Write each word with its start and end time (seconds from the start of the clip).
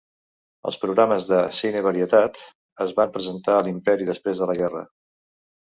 Els 0.69 0.79
programes 0.85 1.27
de 1.31 1.41
"cine-varietat" 1.59 2.41
es 2.87 2.99
van 3.03 3.15
presentar 3.19 3.61
a 3.61 3.65
l'Imperi 3.69 4.13
després 4.13 4.45
de 4.45 4.51
la 4.53 4.59
guerra. 4.65 4.85